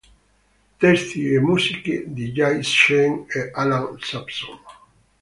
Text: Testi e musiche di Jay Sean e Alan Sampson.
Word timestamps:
Testi 0.79 1.31
e 1.31 1.39
musiche 1.39 2.05
di 2.07 2.31
Jay 2.31 2.63
Sean 2.63 3.25
e 3.27 3.51
Alan 3.53 3.97
Sampson. 3.99 4.59